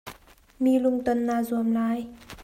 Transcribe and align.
Mi 0.61 0.71
lungton 0.83 1.19
naa 1.27 1.41
zuam 1.49 1.69
lai. 1.77 1.99